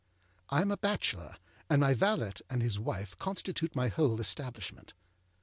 I 0.49 0.61
am 0.61 0.71
a 0.71 0.77
bachelor, 0.77 1.35
and 1.69 1.79
my 1.81 1.93
valet 1.93 2.33
and 2.49 2.63
his 2.63 2.79
wife 2.79 3.15
constitute 3.19 3.75
my 3.75 3.89
whole 3.89 4.19
establishment. 4.19 4.93